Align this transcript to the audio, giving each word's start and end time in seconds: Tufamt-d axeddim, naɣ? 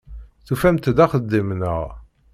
Tufamt-d 0.45 0.97
axeddim, 1.05 1.49
naɣ? 1.59 1.85